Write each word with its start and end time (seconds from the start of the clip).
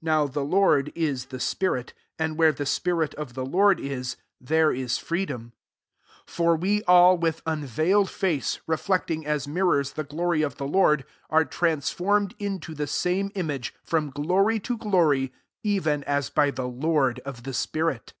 Now 0.02 0.26
the 0.26 0.40
lOrd 0.42 0.90
is 0.96 1.26
the 1.26 1.38
spirit: 1.38 1.94
and 2.18 2.36
where 2.36 2.50
he 2.52 2.64
spirit 2.64 3.14
of 3.14 3.34
the 3.34 3.46
Lord 3.46 3.78
is, 3.78 4.16
[^there] 4.44 4.76
is 4.76 4.98
freedom.) 4.98 5.52
18 6.24 6.24
For 6.26 6.56
we 6.56 6.82
all, 6.82 7.16
with 7.16 7.42
unveiled 7.46 8.10
face, 8.10 8.58
reflecting 8.66 9.24
as 9.24 9.46
mir 9.46 9.66
rors 9.66 9.92
the 9.92 10.02
glory 10.02 10.42
of 10.42 10.56
'the 10.56 10.66
Lord, 10.66 11.04
are 11.30 11.44
transformed 11.44 12.36
inio 12.38 12.76
the 12.76 12.88
same 12.88 13.30
image, 13.36 13.72
from 13.84 14.10
glory 14.10 14.58
to 14.58 14.76
glory, 14.76 15.32
even 15.62 16.02
as 16.08 16.28
by 16.28 16.50
the 16.50 16.66
Lord 16.66 17.20
of 17.20 17.44
the 17.44 17.54
spirit. 17.54 18.14